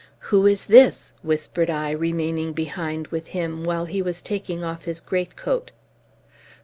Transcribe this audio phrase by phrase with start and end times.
[0.33, 4.99] "Who is this?" whispered I, remaining behind with him, while he was taking off his
[4.99, 5.69] greatcoat.